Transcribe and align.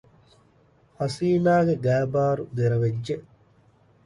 ހަސީނާގެ 0.99 1.75
ގައިބާރު 1.85 2.43
ދެރަވެއްޖެ 2.57 3.15